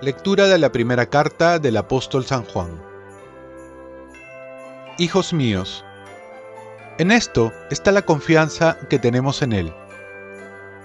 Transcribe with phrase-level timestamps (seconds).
[0.00, 2.70] Lectura de la primera carta del apóstol San Juan.
[4.96, 5.84] Hijos míos,
[6.98, 9.74] en esto está la confianza que tenemos en Él,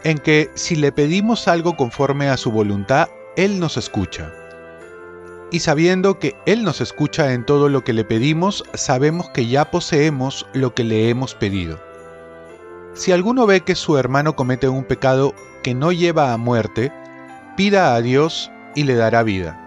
[0.03, 4.33] en que si le pedimos algo conforme a su voluntad, Él nos escucha.
[5.51, 9.69] Y sabiendo que Él nos escucha en todo lo que le pedimos, sabemos que ya
[9.69, 11.79] poseemos lo que le hemos pedido.
[12.95, 16.91] Si alguno ve que su hermano comete un pecado que no lleva a muerte,
[17.55, 19.59] pida a Dios y le dará vida.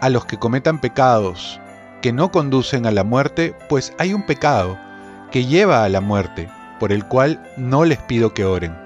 [0.00, 1.60] A los que cometan pecados
[2.02, 4.76] que no conducen a la muerte, pues hay un pecado
[5.30, 6.50] que lleva a la muerte,
[6.80, 8.76] por el cual no les pido que oren.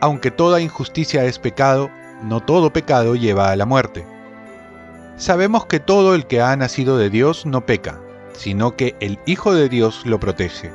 [0.00, 1.90] Aunque toda injusticia es pecado,
[2.22, 4.06] no todo pecado lleva a la muerte.
[5.16, 8.00] Sabemos que todo el que ha nacido de Dios no peca,
[8.32, 10.72] sino que el Hijo de Dios lo protege,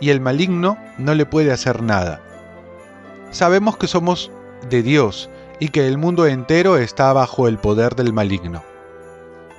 [0.00, 2.20] y el maligno no le puede hacer nada.
[3.30, 4.32] Sabemos que somos
[4.70, 5.28] de Dios
[5.60, 8.62] y que el mundo entero está bajo el poder del maligno.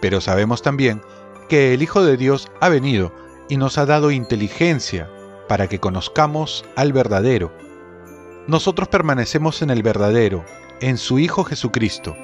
[0.01, 1.01] Pero sabemos también
[1.49, 3.11] que el Hijo de Dios ha venido
[3.49, 5.09] y nos ha dado inteligencia
[5.47, 7.51] para que conozcamos al verdadero.
[8.47, 10.43] Nosotros permanecemos en el verdadero,
[10.81, 12.15] en su Hijo Jesucristo.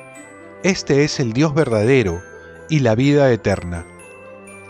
[0.64, 2.22] Este es el Dios verdadero
[2.70, 3.86] y la vida eterna.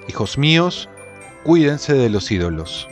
[0.08, 0.90] Hijos míos,
[1.44, 2.88] cuídense de los ídolos.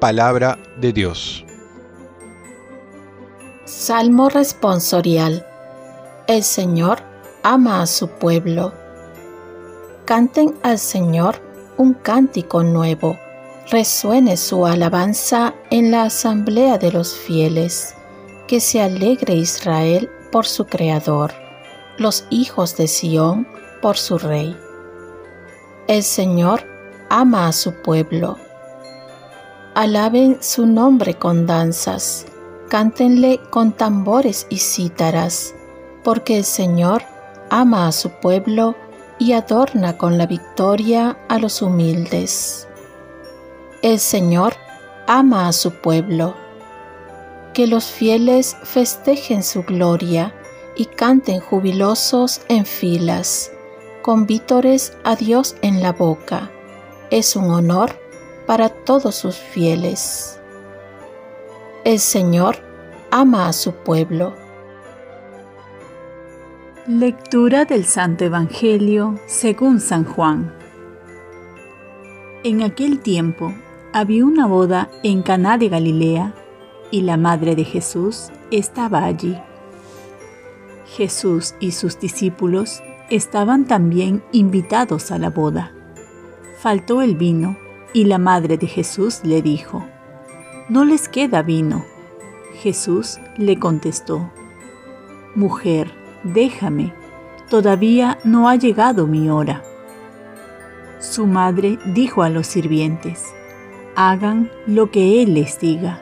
[0.00, 1.44] Palabra de Dios.
[3.78, 5.46] Salmo responsorial.
[6.26, 6.98] El Señor
[7.44, 8.72] ama a su pueblo.
[10.04, 11.36] Canten al Señor
[11.76, 13.16] un cántico nuevo.
[13.70, 17.94] Resuene su alabanza en la asamblea de los fieles.
[18.48, 21.32] Que se alegre Israel por su Creador,
[21.98, 23.46] los hijos de Sión
[23.80, 24.56] por su Rey.
[25.86, 26.64] El Señor
[27.10, 28.38] ama a su pueblo.
[29.76, 32.26] Alaben su nombre con danzas
[32.68, 35.54] cántenle con tambores y cítaras,
[36.04, 37.02] porque el Señor
[37.50, 38.76] ama a su pueblo
[39.18, 42.68] y adorna con la victoria a los humildes.
[43.82, 44.54] El Señor
[45.06, 46.34] ama a su pueblo.
[47.54, 50.34] Que los fieles festejen su gloria
[50.76, 53.50] y canten jubilosos en filas,
[54.02, 56.50] con vítores a Dios en la boca.
[57.10, 57.98] Es un honor
[58.46, 60.38] para todos sus fieles.
[61.84, 62.67] El Señor
[63.10, 64.34] ama a su pueblo.
[66.86, 70.54] Lectura del Santo Evangelio según San Juan.
[72.44, 73.54] En aquel tiempo
[73.92, 76.34] había una boda en Caná de Galilea
[76.90, 79.38] y la madre de Jesús estaba allí.
[80.86, 85.72] Jesús y sus discípulos estaban también invitados a la boda.
[86.58, 87.56] Faltó el vino
[87.94, 89.84] y la madre de Jesús le dijo,
[90.68, 91.84] no les queda vino.
[92.62, 94.30] Jesús le contestó,
[95.34, 95.92] Mujer,
[96.24, 96.92] déjame,
[97.48, 99.62] todavía no ha llegado mi hora.
[100.98, 103.24] Su madre dijo a los sirvientes,
[103.94, 106.00] Hagan lo que Él les diga.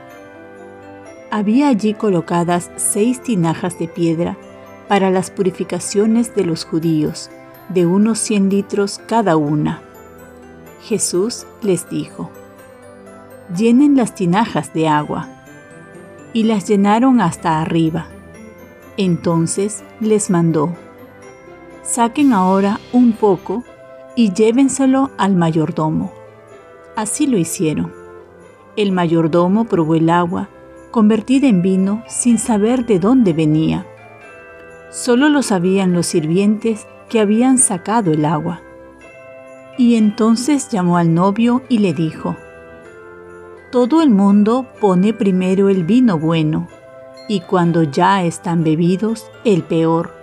[1.30, 4.38] Había allí colocadas seis tinajas de piedra
[4.88, 7.30] para las purificaciones de los judíos,
[7.68, 9.82] de unos cien litros cada una.
[10.82, 12.30] Jesús les dijo,
[13.54, 15.35] llenen las tinajas de agua.
[16.36, 18.08] Y las llenaron hasta arriba.
[18.98, 20.74] Entonces les mandó,
[21.82, 23.64] saquen ahora un poco
[24.16, 26.12] y llévenselo al mayordomo.
[26.94, 27.90] Así lo hicieron.
[28.76, 30.50] El mayordomo probó el agua,
[30.90, 33.86] convertida en vino, sin saber de dónde venía.
[34.90, 38.60] Solo lo sabían los sirvientes que habían sacado el agua.
[39.78, 42.36] Y entonces llamó al novio y le dijo,
[43.76, 46.66] todo el mundo pone primero el vino bueno
[47.28, 50.14] y cuando ya están bebidos, el peor.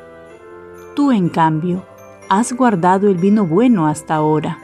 [0.96, 1.86] Tú, en cambio,
[2.30, 4.58] has guardado el vino bueno hasta ahora.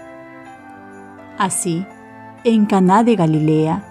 [1.38, 1.86] Así,
[2.44, 3.84] en Caná de Galilea,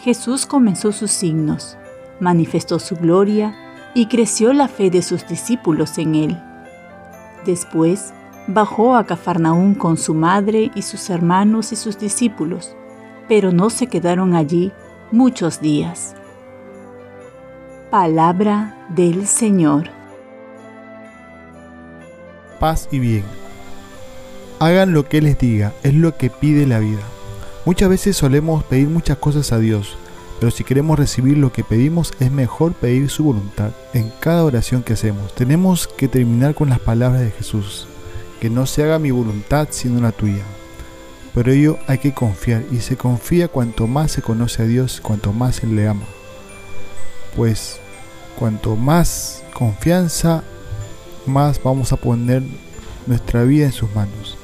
[0.00, 1.78] Jesús comenzó sus signos,
[2.20, 3.56] manifestó su gloria
[3.94, 6.42] y creció la fe de sus discípulos en él.
[7.46, 8.12] Después,
[8.46, 12.76] bajó a Cafarnaún con su madre y sus hermanos y sus discípulos
[13.32, 14.72] pero no se quedaron allí
[15.10, 16.14] muchos días.
[17.90, 19.88] Palabra del Señor.
[22.60, 23.24] Paz y bien.
[24.58, 27.00] Hagan lo que les diga, es lo que pide la vida.
[27.64, 29.96] Muchas veces solemos pedir muchas cosas a Dios,
[30.38, 34.82] pero si queremos recibir lo que pedimos es mejor pedir su voluntad en cada oración
[34.82, 35.34] que hacemos.
[35.34, 37.88] Tenemos que terminar con las palabras de Jesús,
[38.42, 40.44] que no se haga mi voluntad sino la tuya.
[41.34, 45.32] Pero ello hay que confiar y se confía cuanto más se conoce a Dios, cuanto
[45.32, 46.04] más Él le ama.
[47.36, 47.80] Pues
[48.38, 50.42] cuanto más confianza
[51.26, 52.42] más vamos a poner
[53.06, 54.36] nuestra vida en sus manos.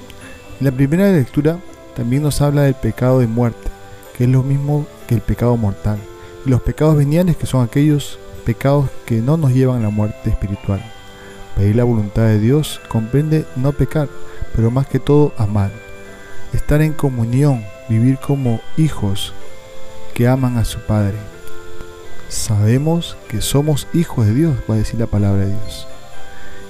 [0.61, 1.58] En la primera lectura
[1.94, 3.69] también nos habla del pecado de muerte,
[4.17, 5.99] que es lo mismo que el pecado mortal,
[6.46, 10.31] y los pecados veniales que son aquellos pecados que no nos llevan a la muerte
[10.31, 10.82] espiritual.
[11.56, 14.08] Pedir la voluntad de Dios comprende no pecar,
[14.55, 15.88] pero más que todo amar.
[16.52, 19.32] Estar en comunión, vivir como hijos
[20.14, 21.16] que aman a su Padre.
[22.28, 25.86] Sabemos que somos hijos de Dios, va a decir la palabra de Dios.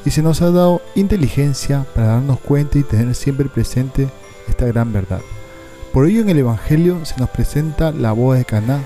[0.05, 4.09] Y se nos ha dado inteligencia para darnos cuenta y tener siempre presente
[4.49, 5.21] esta gran verdad.
[5.93, 8.81] Por ello en el Evangelio se nos presenta la boda de Caná,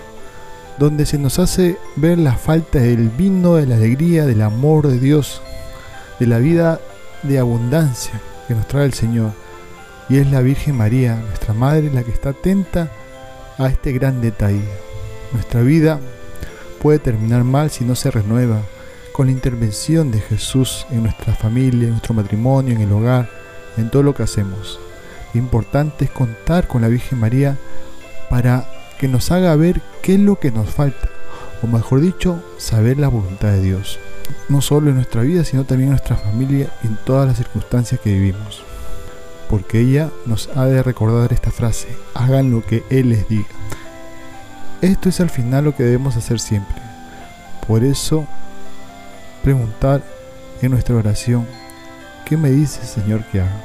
[0.78, 4.98] donde se nos hace ver la falta del vino, de la alegría, del amor de
[4.98, 5.42] Dios,
[6.18, 6.80] de la vida
[7.22, 9.41] de abundancia que nos trae el Señor.
[10.08, 12.90] Y es la Virgen María, nuestra Madre, la que está atenta
[13.58, 14.64] a este gran detalle.
[15.32, 16.00] Nuestra vida
[16.81, 18.60] puede terminar mal si no se renueva
[19.12, 23.28] con la intervención de Jesús en nuestra familia, en nuestro matrimonio, en el hogar,
[23.76, 24.81] en todo lo que hacemos.
[25.34, 27.56] Importante es contar con la Virgen María
[28.28, 31.08] para que nos haga ver qué es lo que nos falta,
[31.62, 33.98] o mejor dicho, saber la voluntad de Dios
[34.48, 38.00] no solo en nuestra vida, sino también en nuestra familia y en todas las circunstancias
[38.00, 38.64] que vivimos.
[39.52, 43.44] Porque ella nos ha de recordar esta frase, hagan lo que Él les diga.
[44.81, 46.76] Esto es al final lo que debemos hacer siempre.
[47.66, 48.26] Por eso,
[49.43, 50.02] preguntar
[50.62, 51.46] en nuestra oración,
[52.25, 53.60] ¿qué me dice Señor que haga?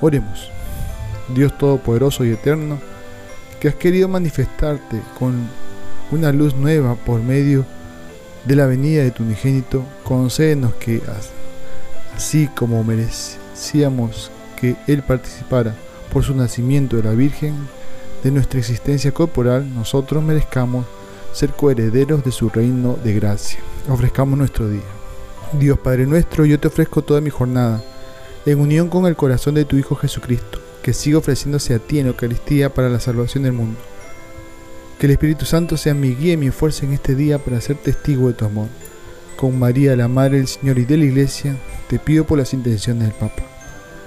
[0.00, 0.50] Oremos.
[1.34, 2.78] Dios Todopoderoso y Eterno,
[3.60, 5.50] que has querido manifestarte con
[6.12, 7.66] una luz nueva por medio
[8.46, 11.02] de la venida de tu unigénito, concédenos que,
[12.16, 14.30] así como merecíamos
[14.64, 15.74] que Él participara
[16.10, 17.54] por su nacimiento de la Virgen,
[18.22, 20.86] de nuestra existencia corporal, nosotros merezcamos
[21.32, 23.60] ser coherederos de su reino de gracia.
[23.88, 24.80] Ofrezcamos nuestro día.
[25.52, 27.82] Dios Padre nuestro, yo te ofrezco toda mi jornada,
[28.46, 32.06] en unión con el corazón de tu Hijo Jesucristo, que siga ofreciéndose a ti en
[32.06, 33.78] Eucaristía para la salvación del mundo
[34.98, 37.76] que el Espíritu Santo sea mi guía y mi fuerza en este día para ser
[37.76, 38.68] testigo de tu amor.
[39.36, 41.56] Con María, la Madre del Señor y de la Iglesia,
[41.88, 43.53] te pido por las intenciones del Papa.